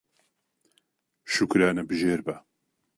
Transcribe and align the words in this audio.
شوکرانەبژێر 1.33 2.19
بە 2.25 2.35